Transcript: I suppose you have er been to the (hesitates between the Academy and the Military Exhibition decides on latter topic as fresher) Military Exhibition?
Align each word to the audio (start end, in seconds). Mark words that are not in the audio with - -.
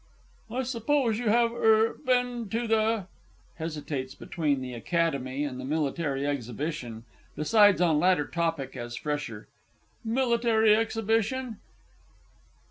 I 0.49 0.63
suppose 0.63 1.19
you 1.19 1.29
have 1.29 1.51
er 1.53 1.95
been 2.03 2.49
to 2.49 2.65
the 2.67 3.05
(hesitates 3.57 4.15
between 4.15 4.59
the 4.59 4.73
Academy 4.73 5.43
and 5.43 5.59
the 5.59 5.63
Military 5.63 6.25
Exhibition 6.25 7.03
decides 7.35 7.81
on 7.81 7.99
latter 7.99 8.25
topic 8.25 8.75
as 8.75 8.95
fresher) 8.95 9.47
Military 10.03 10.75
Exhibition? 10.75 11.57